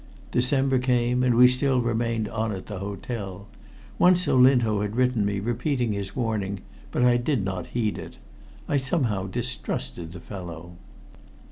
December 0.31 0.79
came, 0.79 1.21
and 1.21 1.35
we 1.35 1.47
still 1.47 1.79
remained 1.79 2.27
on 2.29 2.51
at 2.51 2.65
the 2.65 2.79
hotel. 2.79 3.47
Once 3.99 4.27
Olinto 4.27 4.81
had 4.81 4.95
written 4.95 5.23
me 5.23 5.39
repeating 5.39 5.91
his 5.91 6.15
warning, 6.15 6.61
but 6.91 7.03
I 7.05 7.17
did 7.17 7.45
not 7.45 7.67
heed 7.67 7.99
it. 7.99 8.17
I 8.67 8.77
somehow 8.77 9.27
distrusted 9.27 10.13
the 10.13 10.19
fellow. 10.19 10.71